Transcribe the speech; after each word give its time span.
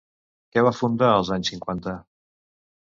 Què 0.55 0.63
va 0.67 0.71
fundar 0.79 1.11
als 1.19 1.31
anys 1.39 1.53
cinquanta? 1.55 1.97